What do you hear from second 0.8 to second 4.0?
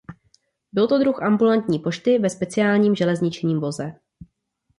to druh ambulantní pošty ve speciálním železničním voze.